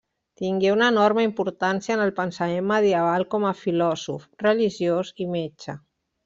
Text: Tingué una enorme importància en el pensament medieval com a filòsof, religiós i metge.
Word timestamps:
Tingué 0.41 0.69
una 0.75 0.85
enorme 0.93 1.25
importància 1.27 1.93
en 1.97 2.01
el 2.05 2.13
pensament 2.21 2.67
medieval 2.71 3.27
com 3.35 3.47
a 3.51 3.53
filòsof, 3.61 4.27
religiós 4.47 5.13
i 5.27 5.33
metge. 5.37 5.79